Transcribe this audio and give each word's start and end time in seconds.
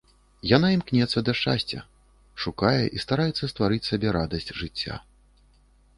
Яна 0.51 0.69
імкнецца 0.75 1.21
да 1.27 1.31
шчасця, 1.39 1.79
шукае 2.45 2.81
і 2.87 2.97
стараецца 3.05 3.51
стварыць 3.53 3.85
сабе 3.93 4.17
радасць 4.19 4.51
жыцця. 4.63 4.99